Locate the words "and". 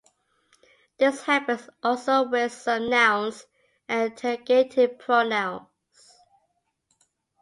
3.87-4.09